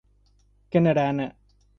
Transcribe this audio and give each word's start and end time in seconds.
Canarana 0.71 1.27